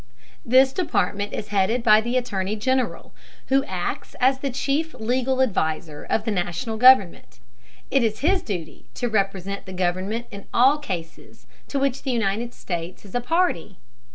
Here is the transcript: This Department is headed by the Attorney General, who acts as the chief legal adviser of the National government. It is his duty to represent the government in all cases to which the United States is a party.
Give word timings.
This 0.43 0.73
Department 0.73 1.31
is 1.31 1.49
headed 1.49 1.83
by 1.83 2.01
the 2.01 2.17
Attorney 2.17 2.55
General, 2.55 3.13
who 3.49 3.63
acts 3.65 4.15
as 4.19 4.39
the 4.39 4.49
chief 4.49 4.95
legal 4.95 5.43
adviser 5.43 6.05
of 6.09 6.23
the 6.25 6.31
National 6.31 6.75
government. 6.75 7.37
It 7.91 8.01
is 8.01 8.21
his 8.21 8.41
duty 8.41 8.87
to 8.95 9.07
represent 9.07 9.67
the 9.67 9.73
government 9.73 10.25
in 10.31 10.47
all 10.55 10.79
cases 10.79 11.45
to 11.67 11.77
which 11.77 12.01
the 12.01 12.09
United 12.09 12.55
States 12.55 13.05
is 13.05 13.13
a 13.13 13.21
party. 13.21 13.77